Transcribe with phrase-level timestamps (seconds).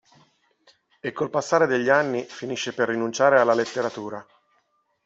[0.99, 4.25] E col passare degli anni finisce per rinunciare alla letteratura.